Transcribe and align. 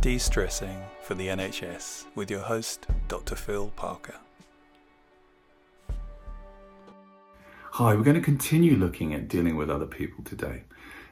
De 0.00 0.16
Stressing 0.16 0.82
for 1.02 1.14
the 1.14 1.26
NHS 1.26 2.06
with 2.14 2.30
your 2.30 2.40
host, 2.40 2.86
Dr. 3.08 3.36
Phil 3.36 3.68
Parker. 3.76 4.14
Hi, 7.72 7.94
we're 7.94 8.02
going 8.02 8.16
to 8.16 8.22
continue 8.22 8.76
looking 8.76 9.12
at 9.12 9.28
dealing 9.28 9.56
with 9.56 9.68
other 9.68 9.84
people 9.84 10.24
today. 10.24 10.62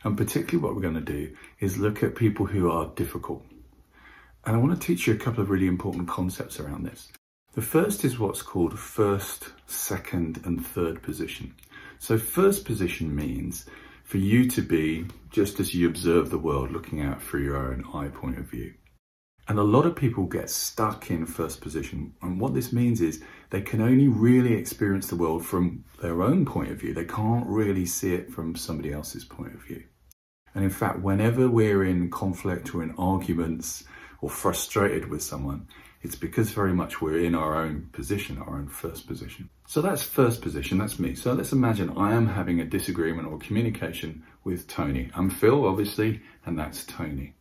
And 0.05 0.17
particularly, 0.17 0.65
what 0.65 0.75
we're 0.75 0.81
going 0.81 0.95
to 0.95 1.03
do 1.03 1.37
is 1.61 1.77
look 1.77 2.03
at 2.03 2.15
people 2.15 2.47
who 2.47 2.71
are 2.71 2.91
difficult. 2.97 3.45
And 4.47 4.57
I 4.57 4.59
want 4.59 4.81
to 4.81 4.87
teach 4.87 5.07
you 5.07 5.13
a 5.13 5.19
couple 5.19 5.43
of 5.43 5.51
really 5.51 5.67
important 5.67 6.09
concepts 6.09 6.59
around 6.59 6.87
this. 6.87 7.13
The 7.53 7.61
first 7.61 8.07
is 8.07 8.19
what's 8.19 8.41
called 8.41 8.79
first, 8.79 9.53
second, 9.67 10.41
and 10.47 10.65
third 10.65 11.03
position. 11.03 11.55
So, 11.99 12.17
first 12.17 12.65
position 12.65 13.15
means 13.15 13.67
for 14.05 14.17
you 14.17 14.49
to 14.49 14.63
be 14.63 15.05
just 15.31 15.61
as 15.61 15.75
you 15.75 15.87
observe 15.87 16.31
the 16.31 16.39
world, 16.39 16.73
looking 16.73 17.03
out 17.03 17.23
through 17.23 17.45
your 17.45 17.59
own 17.59 17.85
eye 17.93 18.09
point 18.09 18.39
of 18.39 18.47
view. 18.47 18.73
And 19.49 19.59
a 19.59 19.63
lot 19.63 19.87
of 19.87 19.97
people 19.97 20.27
get 20.27 20.51
stuck 20.51 21.11
in 21.11 21.25
first 21.25 21.63
position. 21.63 22.13
And 22.21 22.39
what 22.39 22.53
this 22.53 22.71
means 22.71 23.01
is 23.01 23.23
they 23.49 23.63
can 23.63 23.81
only 23.81 24.07
really 24.07 24.53
experience 24.53 25.07
the 25.09 25.17
world 25.17 25.45
from 25.45 25.85
their 26.03 26.23
own 26.23 26.45
point 26.45 26.71
of 26.71 26.79
view. 26.79 26.93
They 26.93 27.07
can't 27.07 27.47
really 27.47 27.87
see 27.87 28.13
it 28.13 28.31
from 28.31 28.55
somebody 28.55 28.93
else's 28.93 29.25
point 29.25 29.55
of 29.55 29.63
view. 29.63 29.85
And 30.55 30.65
in 30.65 30.71
fact, 30.71 31.01
whenever 31.01 31.49
we're 31.49 31.85
in 31.85 32.11
conflict 32.11 32.75
or 32.75 32.83
in 32.83 32.95
arguments 32.99 33.85
or 34.21 34.29
frustrated 34.29 35.09
with 35.09 35.23
someone, 35.23 35.67
it's 36.03 36.17
because 36.17 36.51
very 36.51 36.75
much 36.75 37.01
we're 37.01 37.21
in 37.21 37.35
our 37.35 37.57
own 37.57 37.89
position, 37.93 38.39
our 38.39 38.57
own 38.57 38.69
first 38.69 39.07
position. 39.07 39.49
So 39.67 39.81
that's 39.81 40.03
first 40.03 40.43
position, 40.43 40.77
that's 40.77 40.99
me. 40.99 41.15
So 41.15 41.33
let's 41.33 41.53
imagine 41.53 41.97
I 41.97 42.13
am 42.13 42.27
having 42.27 42.61
a 42.61 42.67
disagreement 42.67 43.29
or 43.29 43.39
communication 43.39 44.25
with 44.45 44.69
Tony. 44.69 45.11
I'm 45.15 45.31
Phil, 45.31 45.67
obviously, 45.67 46.21
and 46.45 46.59
that's 46.59 46.85
Tony. 46.85 47.35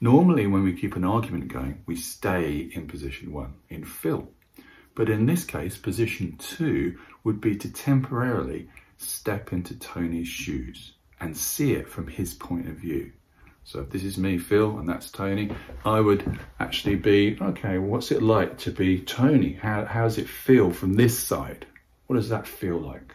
Normally, 0.00 0.46
when 0.46 0.64
we 0.64 0.74
keep 0.74 0.96
an 0.96 1.04
argument 1.04 1.48
going, 1.48 1.82
we 1.86 1.96
stay 1.96 2.70
in 2.72 2.86
position 2.86 3.32
one, 3.32 3.54
in 3.68 3.84
Phil. 3.84 4.28
But 4.94 5.08
in 5.08 5.26
this 5.26 5.44
case, 5.44 5.76
position 5.76 6.36
two 6.38 6.98
would 7.24 7.40
be 7.40 7.56
to 7.56 7.72
temporarily 7.72 8.68
step 8.98 9.52
into 9.52 9.78
Tony's 9.78 10.28
shoes 10.28 10.92
and 11.20 11.36
see 11.36 11.72
it 11.72 11.88
from 11.88 12.06
his 12.06 12.34
point 12.34 12.68
of 12.68 12.76
view. 12.76 13.12
So 13.64 13.80
if 13.80 13.90
this 13.90 14.04
is 14.04 14.18
me, 14.18 14.36
Phil, 14.36 14.78
and 14.78 14.88
that's 14.88 15.10
Tony, 15.10 15.50
I 15.86 16.00
would 16.00 16.38
actually 16.60 16.96
be, 16.96 17.38
okay, 17.40 17.78
what's 17.78 18.12
it 18.12 18.22
like 18.22 18.58
to 18.58 18.70
be 18.70 19.00
Tony? 19.00 19.54
How, 19.54 19.86
how 19.86 20.04
does 20.04 20.18
it 20.18 20.28
feel 20.28 20.70
from 20.70 20.94
this 20.94 21.18
side? 21.18 21.66
What 22.06 22.16
does 22.16 22.28
that 22.28 22.46
feel 22.46 22.78
like? 22.78 23.14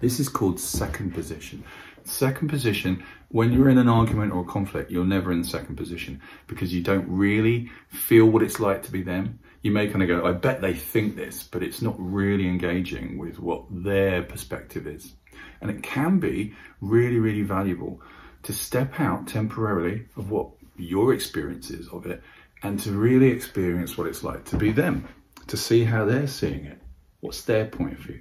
This 0.00 0.20
is 0.20 0.28
called 0.28 0.60
second 0.60 1.14
position. 1.14 1.64
Second 2.04 2.48
position, 2.48 3.02
when 3.28 3.52
you're 3.52 3.70
in 3.70 3.78
an 3.78 3.88
argument 3.88 4.32
or 4.32 4.42
a 4.42 4.46
conflict, 4.46 4.90
you're 4.90 5.06
never 5.06 5.32
in 5.32 5.42
second 5.42 5.76
position 5.76 6.20
because 6.46 6.74
you 6.74 6.82
don't 6.82 7.08
really 7.08 7.70
feel 7.88 8.26
what 8.26 8.42
it's 8.42 8.60
like 8.60 8.82
to 8.82 8.92
be 8.92 9.02
them. 9.02 9.38
You 9.62 9.70
may 9.70 9.88
kind 9.88 10.02
of 10.02 10.08
go, 10.08 10.26
I 10.26 10.32
bet 10.32 10.60
they 10.60 10.74
think 10.74 11.16
this, 11.16 11.42
but 11.42 11.62
it's 11.62 11.80
not 11.80 11.94
really 11.98 12.46
engaging 12.46 13.16
with 13.16 13.38
what 13.38 13.64
their 13.70 14.22
perspective 14.22 14.86
is. 14.86 15.14
And 15.62 15.70
it 15.70 15.82
can 15.82 16.18
be 16.18 16.54
really, 16.82 17.18
really 17.18 17.42
valuable 17.42 18.02
to 18.42 18.52
step 18.52 19.00
out 19.00 19.26
temporarily 19.26 20.04
of 20.16 20.30
what 20.30 20.50
your 20.76 21.14
experience 21.14 21.70
is 21.70 21.88
of 21.88 22.04
it 22.04 22.22
and 22.62 22.78
to 22.80 22.92
really 22.92 23.28
experience 23.28 23.96
what 23.96 24.06
it's 24.06 24.22
like 24.22 24.44
to 24.46 24.56
be 24.56 24.72
them, 24.72 25.08
to 25.46 25.56
see 25.56 25.84
how 25.84 26.04
they're 26.04 26.26
seeing 26.26 26.66
it. 26.66 26.80
What's 27.20 27.42
their 27.42 27.64
point 27.64 27.94
of 27.94 28.00
view? 28.00 28.20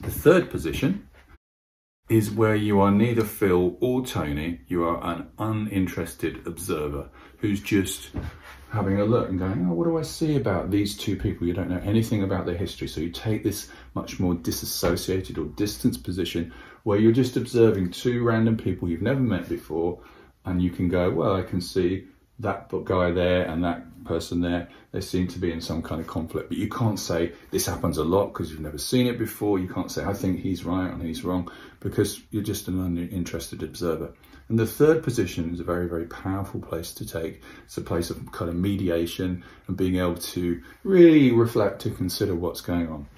The 0.00 0.10
third 0.10 0.50
position 0.50 1.08
is 2.08 2.30
where 2.30 2.54
you 2.54 2.80
are 2.80 2.90
neither 2.90 3.24
Phil 3.24 3.76
or 3.80 4.04
Tony, 4.04 4.60
you 4.68 4.84
are 4.84 5.02
an 5.02 5.28
uninterested 5.38 6.46
observer 6.46 7.08
who's 7.38 7.60
just 7.60 8.10
having 8.70 9.00
a 9.00 9.04
look 9.04 9.28
and 9.28 9.38
going, 9.38 9.66
oh, 9.68 9.74
what 9.74 9.84
do 9.84 9.98
I 9.98 10.02
see 10.02 10.36
about 10.36 10.70
these 10.70 10.96
two 10.96 11.16
people? 11.16 11.46
You 11.46 11.52
don't 11.52 11.70
know 11.70 11.80
anything 11.82 12.22
about 12.22 12.46
their 12.46 12.56
history. 12.56 12.86
So 12.88 13.00
you 13.00 13.10
take 13.10 13.42
this 13.42 13.70
much 13.94 14.20
more 14.20 14.34
disassociated 14.34 15.38
or 15.38 15.46
distanced 15.46 16.04
position 16.04 16.52
where 16.84 16.98
you're 16.98 17.12
just 17.12 17.36
observing 17.36 17.90
two 17.90 18.22
random 18.22 18.56
people 18.56 18.88
you've 18.88 19.02
never 19.02 19.20
met 19.20 19.48
before, 19.48 20.00
and 20.44 20.62
you 20.62 20.70
can 20.70 20.88
go, 20.88 21.10
well, 21.10 21.34
I 21.34 21.42
can 21.42 21.60
see 21.60 22.06
that 22.38 22.68
guy 22.84 23.10
there 23.10 23.44
and 23.46 23.64
that 23.64 23.82
person 24.04 24.40
there. 24.40 24.68
They 24.92 25.00
seem 25.00 25.28
to 25.28 25.38
be 25.38 25.52
in 25.52 25.60
some 25.60 25.82
kind 25.82 26.00
of 26.00 26.06
conflict, 26.06 26.48
but 26.48 26.58
you 26.58 26.68
can't 26.68 26.98
say 26.98 27.32
this 27.50 27.66
happens 27.66 27.98
a 27.98 28.04
lot 28.04 28.28
because 28.28 28.50
you've 28.50 28.60
never 28.60 28.78
seen 28.78 29.06
it 29.06 29.18
before. 29.18 29.58
You 29.58 29.68
can't 29.68 29.90
say 29.90 30.04
I 30.04 30.14
think 30.14 30.40
he's 30.40 30.64
right 30.64 30.90
and 30.90 31.02
he's 31.02 31.24
wrong 31.24 31.50
because 31.80 32.20
you're 32.30 32.42
just 32.42 32.68
an 32.68 32.80
uninterested 32.80 33.62
observer. 33.62 34.12
And 34.48 34.58
the 34.58 34.66
third 34.66 35.02
position 35.02 35.52
is 35.52 35.60
a 35.60 35.64
very, 35.64 35.88
very 35.88 36.06
powerful 36.06 36.60
place 36.60 36.94
to 36.94 37.06
take. 37.06 37.42
It's 37.64 37.76
a 37.78 37.82
place 37.82 38.10
of 38.10 38.30
kind 38.30 38.48
of 38.48 38.54
mediation 38.54 39.44
and 39.66 39.76
being 39.76 39.96
able 39.96 40.14
to 40.14 40.62
really 40.84 41.32
reflect 41.32 41.82
to 41.82 41.90
consider 41.90 42.34
what's 42.34 42.60
going 42.60 42.88
on. 42.88 43.08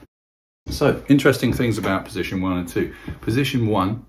So, 0.71 1.03
interesting 1.09 1.53
things 1.53 1.77
about 1.79 2.05
position 2.07 2.41
one 2.41 2.59
and 2.59 2.69
two. 2.69 2.95
Position 3.21 3.69
one 3.69 4.07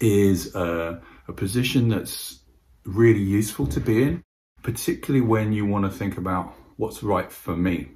is 0.00 0.54
uh, 0.54 1.00
a 1.26 1.32
position 1.32 1.88
that's 1.88 2.40
really 2.86 3.20
useful 3.20 3.66
to 3.66 3.80
be 3.80 4.02
in, 4.02 4.22
particularly 4.62 5.24
when 5.24 5.52
you 5.52 5.66
want 5.66 5.84
to 5.84 5.90
think 5.90 6.16
about 6.16 6.54
what's 6.76 7.02
right 7.02 7.30
for 7.30 7.56
me. 7.56 7.88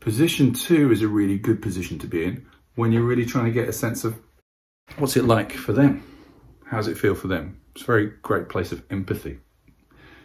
Position 0.00 0.52
two 0.52 0.90
is 0.90 1.02
a 1.02 1.08
really 1.08 1.38
good 1.38 1.60
position 1.60 1.98
to 1.98 2.06
be 2.06 2.24
in 2.24 2.46
when 2.76 2.92
you're 2.92 3.02
really 3.02 3.26
trying 3.26 3.46
to 3.46 3.50
get 3.50 3.68
a 3.68 3.72
sense 3.72 4.04
of 4.04 4.18
what's 4.98 5.16
it 5.16 5.24
like 5.24 5.52
for 5.52 5.72
them. 5.72 6.02
How's 6.64 6.88
it 6.88 6.98
feel 6.98 7.14
for 7.14 7.28
them? 7.28 7.60
It's 7.74 7.82
a 7.82 7.86
very 7.86 8.12
great 8.22 8.48
place 8.48 8.72
of 8.72 8.82
empathy. 8.90 9.38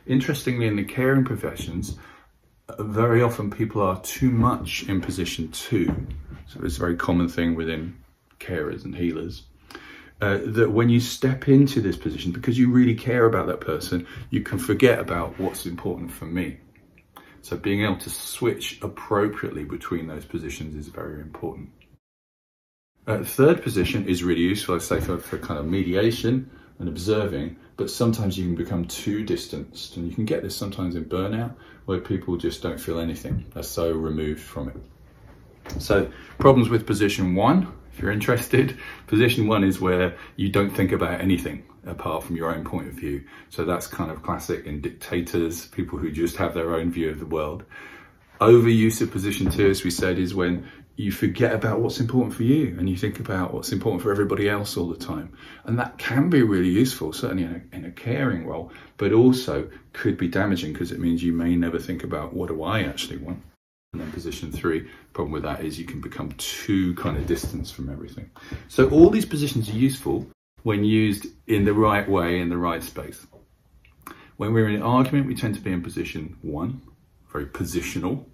Interestingly, 0.05 0.67
in 0.67 0.75
the 0.75 0.83
caring 0.83 1.25
professions, 1.25 1.97
uh, 2.69 2.83
very 2.83 3.21
often 3.21 3.51
people 3.51 3.81
are 3.81 4.01
too 4.01 4.29
much 4.29 4.83
in 4.87 5.01
position 5.01 5.49
two. 5.51 5.87
So 6.47 6.59
it's 6.63 6.77
a 6.77 6.79
very 6.79 6.95
common 6.95 7.29
thing 7.29 7.55
within 7.55 7.97
carers 8.39 8.83
and 8.83 8.95
healers. 8.95 9.43
Uh, 10.21 10.39
that 10.45 10.71
when 10.71 10.87
you 10.87 10.99
step 10.99 11.47
into 11.47 11.81
this 11.81 11.97
position, 11.97 12.31
because 12.31 12.55
you 12.55 12.69
really 12.69 12.93
care 12.93 13.25
about 13.25 13.47
that 13.47 13.59
person, 13.59 14.05
you 14.29 14.41
can 14.41 14.59
forget 14.59 14.99
about 14.99 15.39
what's 15.39 15.65
important 15.65 16.11
for 16.11 16.25
me. 16.25 16.57
So 17.41 17.57
being 17.57 17.83
able 17.83 17.97
to 17.97 18.09
switch 18.11 18.79
appropriately 18.83 19.63
between 19.63 20.05
those 20.05 20.23
positions 20.23 20.75
is 20.75 20.89
very 20.89 21.19
important. 21.21 21.71
Uh, 23.07 23.23
third 23.23 23.63
position 23.63 24.07
is 24.07 24.23
really 24.23 24.41
useful, 24.41 24.75
I 24.75 24.77
say, 24.77 24.99
for, 24.99 25.17
for 25.17 25.39
kind 25.39 25.59
of 25.59 25.65
mediation 25.65 26.51
and 26.77 26.87
observing, 26.87 27.55
but 27.77 27.89
sometimes 27.89 28.37
you 28.37 28.45
can 28.45 28.55
become 28.55 28.85
too 28.85 29.23
distanced. 29.23 29.97
And 29.97 30.07
you 30.07 30.13
can 30.13 30.25
get 30.25 30.43
this 30.43 30.55
sometimes 30.55 30.95
in 30.95 31.05
burnout 31.05 31.55
where 31.85 31.99
people 31.99 32.37
just 32.37 32.61
don't 32.61 32.79
feel 32.79 32.99
anything. 32.99 33.45
They're 33.55 33.63
so 33.63 33.91
removed 33.91 34.41
from 34.41 34.69
it. 34.69 35.81
So, 35.81 36.11
problems 36.37 36.69
with 36.69 36.85
position 36.85 37.33
one, 37.33 37.71
if 37.93 37.99
you're 37.99 38.11
interested, 38.11 38.77
position 39.07 39.47
one 39.47 39.63
is 39.63 39.81
where 39.81 40.17
you 40.35 40.49
don't 40.49 40.71
think 40.71 40.91
about 40.91 41.21
anything 41.21 41.65
apart 41.85 42.23
from 42.23 42.35
your 42.35 42.53
own 42.53 42.63
point 42.63 42.87
of 42.87 42.93
view. 42.93 43.23
So, 43.49 43.65
that's 43.65 43.87
kind 43.87 44.11
of 44.11 44.23
classic 44.23 44.65
in 44.65 44.81
dictators, 44.81 45.65
people 45.67 45.97
who 45.97 46.11
just 46.11 46.37
have 46.37 46.53
their 46.53 46.75
own 46.75 46.91
view 46.91 47.09
of 47.09 47.19
the 47.19 47.25
world. 47.25 47.63
Overuse 48.39 49.01
of 49.01 49.11
position 49.11 49.51
two, 49.51 49.69
as 49.69 49.83
we 49.83 49.91
said, 49.91 50.17
is 50.17 50.33
when 50.33 50.67
you 50.95 51.11
forget 51.11 51.53
about 51.53 51.79
what's 51.79 51.99
important 51.99 52.33
for 52.33 52.43
you 52.43 52.75
and 52.77 52.89
you 52.89 52.95
think 52.95 53.19
about 53.19 53.53
what's 53.53 53.71
important 53.71 54.03
for 54.03 54.11
everybody 54.11 54.49
else 54.49 54.77
all 54.77 54.87
the 54.87 54.97
time. 54.97 55.35
And 55.63 55.79
that 55.79 55.97
can 55.97 56.29
be 56.29 56.43
really 56.43 56.69
useful, 56.69 57.13
certainly 57.13 57.43
in 57.43 57.69
a, 57.71 57.75
in 57.75 57.85
a 57.85 57.91
caring 57.91 58.45
role, 58.45 58.71
but 58.97 59.11
also 59.11 59.69
could 59.93 60.17
be 60.17 60.27
damaging 60.27 60.73
because 60.73 60.91
it 60.91 60.99
means 60.99 61.23
you 61.23 61.33
may 61.33 61.55
never 61.55 61.79
think 61.79 62.03
about 62.03 62.33
what 62.33 62.49
do 62.49 62.63
I 62.63 62.81
actually 62.81 63.17
want. 63.17 63.41
And 63.93 64.01
then 64.01 64.11
position 64.11 64.51
three, 64.51 64.87
problem 65.11 65.33
with 65.33 65.43
that 65.43 65.65
is 65.65 65.77
you 65.77 65.85
can 65.85 65.99
become 65.99 66.31
too 66.33 66.95
kind 66.95 67.17
of 67.17 67.27
distance 67.27 67.69
from 67.69 67.89
everything. 67.89 68.29
So 68.69 68.89
all 68.89 69.09
these 69.09 69.25
positions 69.25 69.69
are 69.69 69.73
useful 69.73 70.27
when 70.63 70.85
used 70.85 71.25
in 71.47 71.65
the 71.65 71.73
right 71.73 72.07
way 72.07 72.39
in 72.39 72.49
the 72.49 72.57
right 72.57 72.81
space. 72.81 73.25
When 74.37 74.53
we're 74.53 74.69
in 74.69 74.75
an 74.75 74.81
argument, 74.81 75.27
we 75.27 75.35
tend 75.35 75.55
to 75.55 75.61
be 75.61 75.73
in 75.73 75.81
position 75.81 76.37
one, 76.41 76.81
very 77.31 77.45
positional, 77.45 78.25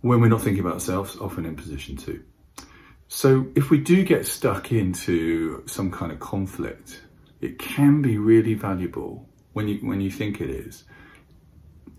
when 0.00 0.20
we're 0.20 0.28
not 0.28 0.40
thinking 0.40 0.60
about 0.60 0.74
ourselves, 0.74 1.16
often 1.18 1.44
in 1.44 1.56
position 1.56 1.96
two. 1.96 2.22
So 3.08 3.48
if 3.54 3.70
we 3.70 3.78
do 3.78 4.02
get 4.04 4.26
stuck 4.26 4.72
into 4.72 5.62
some 5.66 5.90
kind 5.90 6.10
of 6.10 6.20
conflict, 6.20 7.02
it 7.40 7.58
can 7.58 8.00
be 8.00 8.16
really 8.16 8.54
valuable 8.54 9.28
when 9.52 9.68
you 9.68 9.78
when 9.86 10.00
you 10.00 10.10
think 10.10 10.40
it 10.40 10.48
is, 10.48 10.84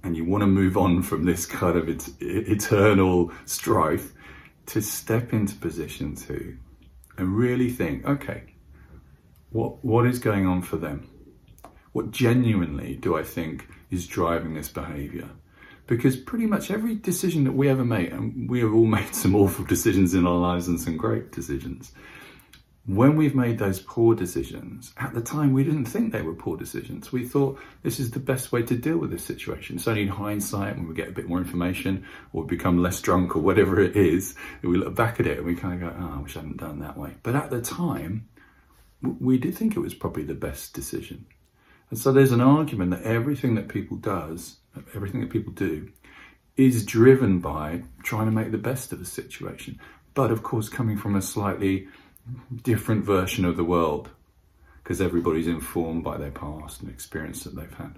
and 0.03 0.15
you 0.15 0.25
want 0.25 0.41
to 0.41 0.47
move 0.47 0.77
on 0.77 1.01
from 1.03 1.25
this 1.25 1.45
kind 1.45 1.77
of 1.77 1.89
et- 1.89 2.09
eternal 2.19 3.31
strife, 3.45 4.13
to 4.67 4.81
step 4.81 5.33
into 5.33 5.55
position 5.55 6.15
two 6.15 6.57
and 7.17 7.35
really 7.35 7.69
think, 7.69 8.05
okay, 8.05 8.43
what 9.49 9.83
what 9.83 10.05
is 10.05 10.19
going 10.19 10.45
on 10.45 10.61
for 10.61 10.77
them? 10.77 11.09
What 11.91 12.11
genuinely 12.11 12.95
do 12.95 13.17
I 13.17 13.23
think 13.23 13.67
is 13.89 14.07
driving 14.07 14.53
this 14.53 14.69
behaviour? 14.69 15.29
because 15.91 16.15
pretty 16.15 16.45
much 16.45 16.71
every 16.71 16.95
decision 16.95 17.43
that 17.43 17.51
we 17.51 17.67
ever 17.67 17.83
make, 17.83 18.11
and 18.11 18.49
we 18.49 18.61
have 18.61 18.73
all 18.73 18.85
made 18.99 19.13
some 19.13 19.35
awful 19.35 19.65
decisions 19.65 20.13
in 20.13 20.25
our 20.25 20.37
lives 20.37 20.69
and 20.69 20.79
some 20.79 20.95
great 20.95 21.33
decisions, 21.33 21.91
when 22.85 23.15
we've 23.15 23.35
made 23.35 23.59
those 23.59 23.79
poor 23.79 24.15
decisions, 24.15 24.91
at 24.97 25.13
the 25.13 25.21
time 25.21 25.53
we 25.53 25.63
didn't 25.63 25.85
think 25.85 26.11
they 26.11 26.23
were 26.23 26.33
poor 26.33 26.57
decisions. 26.57 27.11
We 27.11 27.27
thought 27.27 27.59
this 27.83 27.99
is 27.99 28.09
the 28.09 28.19
best 28.19 28.51
way 28.51 28.63
to 28.63 28.75
deal 28.75 28.97
with 28.97 29.11
this 29.11 29.23
situation. 29.23 29.75
It's 29.75 29.87
only 29.87 30.01
in 30.01 30.07
hindsight 30.07 30.77
when 30.77 30.87
we 30.87 30.95
get 30.95 31.09
a 31.09 31.11
bit 31.11 31.29
more 31.29 31.37
information 31.37 32.05
or 32.33 32.43
become 32.43 32.81
less 32.81 32.99
drunk 32.99 33.35
or 33.35 33.39
whatever 33.39 33.79
it 33.79 33.95
is, 33.95 34.35
we 34.63 34.77
look 34.77 34.95
back 34.95 35.19
at 35.19 35.27
it 35.27 35.37
and 35.37 35.45
we 35.45 35.55
kind 35.55 35.75
of 35.75 35.79
go, 35.79 35.95
oh, 35.99 36.13
I 36.17 36.21
wish 36.21 36.35
I 36.35 36.39
hadn't 36.39 36.57
done 36.57 36.79
that 36.79 36.97
way. 36.97 37.13
But 37.21 37.35
at 37.35 37.51
the 37.51 37.61
time, 37.61 38.27
we 39.01 39.37
did 39.37 39.55
think 39.55 39.75
it 39.75 39.79
was 39.79 39.93
probably 39.93 40.23
the 40.23 40.33
best 40.33 40.73
decision. 40.73 41.27
And 41.91 41.99
so 41.99 42.11
there's 42.11 42.31
an 42.31 42.41
argument 42.41 42.91
that 42.91 43.03
everything 43.03 43.55
that 43.55 43.67
people 43.67 43.97
does, 43.97 44.57
everything 44.95 45.21
that 45.21 45.29
people 45.29 45.53
do, 45.53 45.89
is 46.57 46.85
driven 46.85 47.39
by 47.39 47.83
trying 48.01 48.25
to 48.25 48.31
make 48.31 48.51
the 48.51 48.57
best 48.57 48.91
of 48.91 49.01
a 49.01 49.05
situation. 49.05 49.79
But 50.13 50.31
of 50.31 50.41
course, 50.41 50.67
coming 50.67 50.97
from 50.97 51.15
a 51.15 51.21
slightly 51.21 51.87
different 52.63 53.03
version 53.03 53.45
of 53.45 53.57
the 53.57 53.63
world 53.63 54.09
because 54.83 55.01
everybody's 55.01 55.47
informed 55.47 56.03
by 56.03 56.17
their 56.17 56.31
past 56.31 56.81
and 56.81 56.89
experience 56.89 57.43
that 57.43 57.55
they've 57.55 57.73
had. 57.73 57.97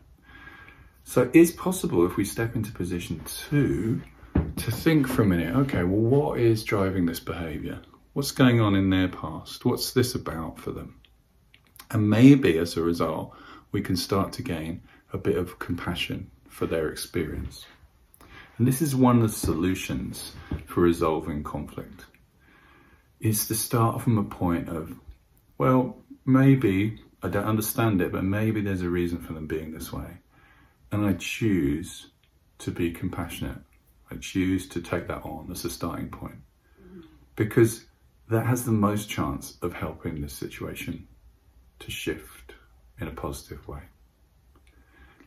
So 1.06 1.30
it's 1.34 1.52
possible 1.52 2.06
if 2.06 2.18
we 2.18 2.26
step 2.26 2.56
into 2.56 2.72
position 2.72 3.22
two 3.26 4.02
to 4.58 4.72
think 4.72 5.08
for 5.08 5.24
a 5.24 5.26
minute, 5.26 5.56
okay, 5.56 5.84
well, 5.84 6.00
what 6.00 6.40
is 6.40 6.64
driving 6.64 7.06
this 7.06 7.20
behavior? 7.20 7.82
What's 8.14 8.32
going 8.32 8.62
on 8.62 8.76
in 8.76 8.90
their 8.90 9.08
past? 9.08 9.66
What's 9.66 9.92
this 9.92 10.16
about 10.16 10.60
for 10.60 10.72
them? 10.72 11.00
And 11.92 12.10
maybe 12.10 12.58
as 12.58 12.78
a 12.78 12.82
result, 12.82 13.36
we 13.72 13.82
can 13.82 13.98
start 13.98 14.34
to 14.34 14.44
gain 14.44 14.82
a 15.12 15.18
bit 15.18 15.38
of 15.38 15.60
compassion 15.60 16.30
for 16.48 16.66
their 16.66 16.90
experience. 16.90 17.66
And 18.58 18.68
this 18.68 18.82
is 18.82 18.96
one 18.96 19.18
of 19.18 19.24
the 19.24 19.30
solutions 19.30 20.34
for 20.66 20.82
resolving 20.82 21.44
conflict 21.44 22.06
is 23.24 23.48
to 23.48 23.56
start 23.56 24.02
from 24.02 24.18
a 24.18 24.24
point 24.24 24.68
of, 24.68 24.94
well, 25.58 25.98
maybe 26.26 27.00
I 27.24 27.30
don't 27.30 27.46
understand 27.46 28.02
it, 28.02 28.12
but 28.12 28.26
maybe 28.26 28.60
there's 28.60 28.82
a 28.82 28.90
reason 28.90 29.20
for 29.20 29.32
them 29.32 29.48
being 29.48 29.72
this 29.72 29.94
way. 29.94 30.18
And 30.92 31.06
I 31.06 31.14
choose 31.14 32.08
to 32.60 32.70
be 32.70 32.92
compassionate. 32.92 33.60
I 34.12 34.16
choose 34.18 34.68
to 34.70 34.82
take 34.82 35.08
that 35.08 35.24
on 35.24 35.48
as 35.50 35.64
a 35.64 35.70
starting 35.70 36.10
point 36.10 36.36
because 37.38 37.86
that 38.30 38.46
has 38.46 38.66
the 38.66 38.72
most 38.72 39.10
chance 39.10 39.58
of 39.62 39.74
helping 39.74 40.22
the 40.22 40.30
situation 40.30 41.08
to 41.80 41.90
shift 41.90 42.54
in 43.00 43.08
a 43.08 43.12
positive 43.12 43.66
way. 43.70 43.84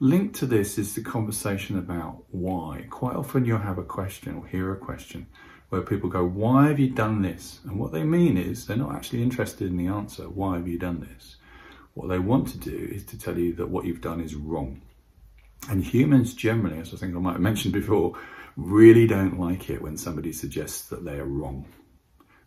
Linked 0.00 0.36
to 0.36 0.46
this 0.46 0.76
is 0.76 0.94
the 0.94 1.00
conversation 1.00 1.78
about 1.78 2.24
why. 2.30 2.86
Quite 2.90 3.16
often 3.16 3.46
you'll 3.46 3.58
have 3.58 3.78
a 3.78 3.82
question 3.82 4.36
or 4.36 4.46
hear 4.46 4.70
a 4.72 4.76
question 4.76 5.26
where 5.68 5.82
people 5.82 6.08
go, 6.08 6.24
Why 6.24 6.68
have 6.68 6.78
you 6.78 6.90
done 6.90 7.22
this? 7.22 7.60
And 7.64 7.78
what 7.78 7.92
they 7.92 8.04
mean 8.04 8.36
is 8.36 8.66
they're 8.66 8.76
not 8.76 8.94
actually 8.94 9.22
interested 9.22 9.68
in 9.68 9.76
the 9.76 9.88
answer, 9.88 10.24
Why 10.24 10.56
have 10.56 10.68
you 10.68 10.78
done 10.78 11.00
this? 11.00 11.36
What 11.94 12.08
they 12.08 12.18
want 12.18 12.48
to 12.48 12.58
do 12.58 12.90
is 12.92 13.04
to 13.06 13.18
tell 13.18 13.38
you 13.38 13.54
that 13.54 13.70
what 13.70 13.86
you've 13.86 14.02
done 14.02 14.20
is 14.20 14.34
wrong. 14.34 14.82
And 15.70 15.82
humans 15.82 16.34
generally, 16.34 16.78
as 16.78 16.92
I 16.92 16.98
think 16.98 17.16
I 17.16 17.18
might 17.18 17.32
have 17.32 17.40
mentioned 17.40 17.72
before, 17.72 18.16
really 18.56 19.06
don't 19.06 19.40
like 19.40 19.70
it 19.70 19.82
when 19.82 19.96
somebody 19.96 20.32
suggests 20.32 20.88
that 20.88 21.04
they 21.04 21.18
are 21.18 21.24
wrong. 21.24 21.66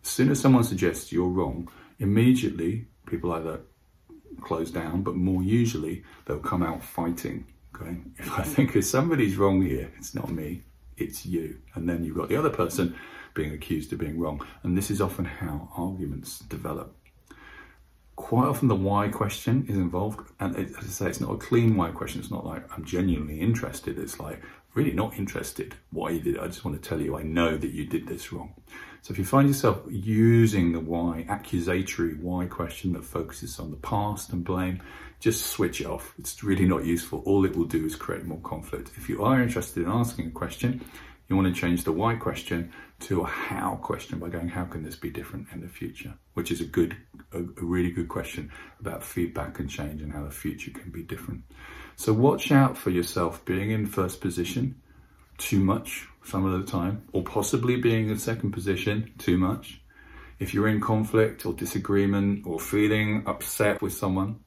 As 0.02 0.08
soon 0.08 0.30
as 0.30 0.40
someone 0.40 0.64
suggests 0.64 1.12
you're 1.12 1.28
wrong, 1.28 1.68
immediately 1.98 2.86
people 3.06 3.32
either 3.32 3.60
close 4.40 4.70
down, 4.70 5.02
but 5.02 5.16
more 5.16 5.42
usually 5.42 6.04
they'll 6.24 6.38
come 6.38 6.62
out 6.62 6.82
fighting. 6.82 7.46
Okay, 7.74 7.98
if 8.18 8.30
I 8.32 8.42
think 8.42 8.74
if 8.74 8.84
somebody's 8.84 9.36
wrong 9.36 9.62
here, 9.62 9.90
it's 9.96 10.14
not 10.14 10.30
me, 10.30 10.62
it's 11.00 11.26
you. 11.26 11.58
And 11.74 11.88
then 11.88 12.04
you've 12.04 12.16
got 12.16 12.28
the 12.28 12.36
other 12.36 12.50
person 12.50 12.96
being 13.34 13.52
accused 13.52 13.92
of 13.92 13.98
being 13.98 14.18
wrong. 14.18 14.44
And 14.62 14.76
this 14.76 14.90
is 14.90 15.00
often 15.00 15.24
how 15.24 15.68
arguments 15.76 16.40
develop. 16.40 16.96
Quite 18.16 18.48
often, 18.48 18.68
the 18.68 18.74
why 18.74 19.08
question 19.08 19.64
is 19.68 19.76
involved. 19.76 20.20
And 20.40 20.54
as 20.56 20.76
I 20.76 20.82
say, 20.82 21.06
it's 21.08 21.20
not 21.20 21.32
a 21.32 21.38
clean 21.38 21.76
why 21.76 21.90
question. 21.90 22.20
It's 22.20 22.30
not 22.30 22.44
like 22.44 22.70
I'm 22.76 22.84
genuinely 22.84 23.40
interested. 23.40 23.98
It's 23.98 24.20
like, 24.20 24.42
really 24.74 24.92
not 24.92 25.16
interested 25.18 25.74
why 25.90 26.10
you 26.10 26.20
did 26.20 26.36
it. 26.36 26.40
I 26.40 26.46
just 26.46 26.64
want 26.64 26.80
to 26.80 26.88
tell 26.88 27.00
you, 27.00 27.18
I 27.18 27.22
know 27.22 27.56
that 27.56 27.70
you 27.70 27.86
did 27.86 28.06
this 28.06 28.32
wrong. 28.32 28.54
So 29.02 29.12
if 29.12 29.18
you 29.18 29.24
find 29.24 29.48
yourself 29.48 29.80
using 29.88 30.72
the 30.72 30.80
why, 30.80 31.24
accusatory 31.28 32.14
why 32.14 32.46
question 32.46 32.92
that 32.92 33.04
focuses 33.04 33.58
on 33.58 33.70
the 33.70 33.76
past 33.78 34.32
and 34.32 34.44
blame, 34.44 34.82
just 35.20 35.46
switch 35.46 35.80
it 35.80 35.86
off. 35.86 36.14
It's 36.18 36.44
really 36.44 36.66
not 36.66 36.84
useful. 36.84 37.22
All 37.24 37.44
it 37.44 37.56
will 37.56 37.64
do 37.64 37.84
is 37.84 37.96
create 37.96 38.24
more 38.24 38.40
conflict. 38.40 38.90
If 38.96 39.08
you 39.08 39.24
are 39.24 39.42
interested 39.42 39.84
in 39.84 39.90
asking 39.90 40.28
a 40.28 40.30
question, 40.30 40.84
you 41.30 41.36
want 41.36 41.54
to 41.54 41.58
change 41.58 41.84
the 41.84 41.92
why 41.92 42.16
question 42.16 42.72
to 42.98 43.20
a 43.20 43.26
how 43.26 43.76
question 43.76 44.18
by 44.18 44.28
going, 44.28 44.48
how 44.48 44.64
can 44.64 44.82
this 44.82 44.96
be 44.96 45.10
different 45.10 45.46
in 45.52 45.60
the 45.60 45.68
future? 45.68 46.12
Which 46.34 46.50
is 46.50 46.60
a 46.60 46.64
good, 46.64 46.96
a, 47.32 47.38
a 47.38 47.64
really 47.64 47.92
good 47.92 48.08
question 48.08 48.50
about 48.80 49.04
feedback 49.04 49.60
and 49.60 49.70
change 49.70 50.02
and 50.02 50.12
how 50.12 50.24
the 50.24 50.30
future 50.32 50.72
can 50.72 50.90
be 50.90 51.04
different. 51.04 51.44
So 51.94 52.12
watch 52.12 52.50
out 52.50 52.76
for 52.76 52.90
yourself 52.90 53.44
being 53.44 53.70
in 53.70 53.86
first 53.86 54.20
position 54.20 54.82
too 55.38 55.60
much 55.60 56.08
some 56.24 56.44
of 56.44 56.60
the 56.60 56.70
time, 56.70 57.04
or 57.12 57.22
possibly 57.22 57.76
being 57.76 58.10
in 58.10 58.18
second 58.18 58.50
position 58.50 59.12
too 59.16 59.38
much. 59.38 59.80
If 60.38 60.52
you're 60.52 60.68
in 60.68 60.80
conflict 60.80 61.46
or 61.46 61.54
disagreement 61.54 62.46
or 62.46 62.58
feeling 62.58 63.22
upset 63.26 63.80
with 63.80 63.94
someone, 63.94 64.40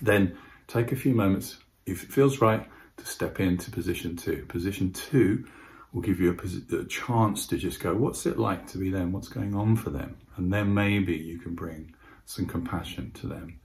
then 0.00 0.38
take 0.68 0.92
a 0.92 0.96
few 0.96 1.14
moments, 1.14 1.58
if 1.84 2.02
it 2.04 2.12
feels 2.12 2.40
right, 2.40 2.66
to 2.96 3.06
step 3.06 3.40
into 3.40 3.70
position 3.70 4.16
two. 4.16 4.46
Position 4.48 4.92
two 4.92 5.44
will 5.92 6.02
give 6.02 6.20
you 6.20 6.30
a, 6.30 6.76
a, 6.76 6.84
chance 6.86 7.46
to 7.46 7.56
just 7.56 7.80
go, 7.80 7.94
what's 7.94 8.24
it 8.24 8.38
like 8.38 8.66
to 8.66 8.78
be 8.78 8.90
them? 8.90 9.12
What's 9.12 9.28
going 9.28 9.54
on 9.54 9.76
for 9.76 9.90
them? 9.90 10.16
And 10.36 10.52
then 10.52 10.72
maybe 10.72 11.16
you 11.16 11.38
can 11.38 11.54
bring 11.54 11.94
some 12.24 12.46
compassion 12.46 13.10
to 13.12 13.26
them. 13.26 13.60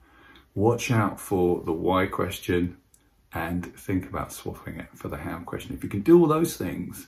Watch 0.53 0.91
out 0.91 1.19
for 1.19 1.63
the 1.63 1.71
why 1.71 2.07
question 2.07 2.77
and 3.33 3.65
think 3.77 4.09
about 4.09 4.33
swapping 4.33 4.79
it 4.79 4.89
for 4.95 5.07
the 5.07 5.17
how 5.17 5.39
question. 5.39 5.75
If 5.75 5.83
you 5.83 5.89
can 5.89 6.01
do 6.01 6.19
all 6.19 6.27
those 6.27 6.57
things, 6.57 7.07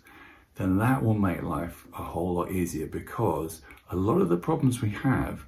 then 0.56 0.77
that 0.77 1.04
will 1.04 1.16
make 1.16 1.42
life 1.42 1.86
a 1.98 2.04
whole 2.04 2.36
lot 2.36 2.51
easier 2.51 2.88
because 2.88 3.62
a 3.89 3.95
lot 3.95 4.22
of 4.22 4.30
the 4.30 4.38
problems 4.38 4.81
we 4.81 4.89
have 4.89 5.45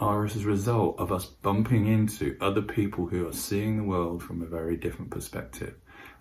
are 0.00 0.24
as 0.24 0.36
a 0.36 0.46
result 0.46 0.98
of 0.98 1.12
us 1.12 1.26
bumping 1.26 1.86
into 1.86 2.36
other 2.40 2.62
people 2.62 3.06
who 3.06 3.28
are 3.28 3.32
seeing 3.32 3.76
the 3.76 3.84
world 3.84 4.22
from 4.22 4.42
a 4.42 4.46
very 4.46 4.76
different 4.76 5.10
perspective 5.10 5.74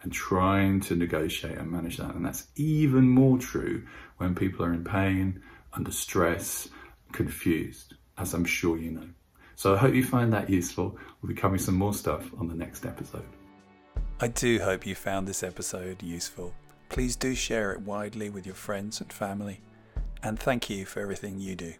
and 0.03 0.11
trying 0.11 0.81
to 0.81 0.95
negotiate 0.95 1.57
and 1.57 1.71
manage 1.71 1.97
that. 1.97 2.13
And 2.13 2.25
that's 2.25 2.47
even 2.55 3.07
more 3.07 3.37
true 3.37 3.85
when 4.17 4.35
people 4.35 4.65
are 4.65 4.73
in 4.73 4.83
pain, 4.83 5.41
under 5.73 5.91
stress, 5.91 6.69
confused, 7.11 7.95
as 8.17 8.33
I'm 8.33 8.45
sure 8.45 8.77
you 8.77 8.91
know. 8.91 9.09
So 9.55 9.73
I 9.73 9.77
hope 9.77 9.95
you 9.95 10.03
find 10.03 10.33
that 10.33 10.49
useful. 10.49 10.97
We'll 11.21 11.29
be 11.29 11.39
covering 11.39 11.61
some 11.61 11.75
more 11.75 11.93
stuff 11.93 12.29
on 12.37 12.47
the 12.47 12.55
next 12.55 12.85
episode. 12.85 13.25
I 14.19 14.27
do 14.27 14.59
hope 14.59 14.85
you 14.85 14.95
found 14.95 15.27
this 15.27 15.43
episode 15.43 16.03
useful. 16.03 16.53
Please 16.89 17.15
do 17.15 17.33
share 17.33 17.71
it 17.71 17.81
widely 17.81 18.29
with 18.29 18.45
your 18.45 18.55
friends 18.55 19.01
and 19.01 19.11
family. 19.11 19.61
And 20.21 20.39
thank 20.39 20.69
you 20.69 20.85
for 20.85 21.01
everything 21.01 21.39
you 21.39 21.55
do. 21.55 21.73